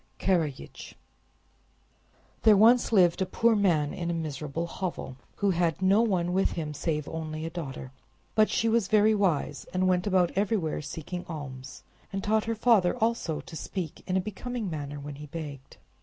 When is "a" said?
3.21-3.25, 4.09-4.15, 14.17-14.21